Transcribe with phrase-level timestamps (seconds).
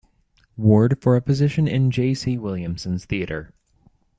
[0.57, 2.15] Ward for a position in J.
[2.15, 2.35] C.
[2.35, 3.53] Williamson's theatre.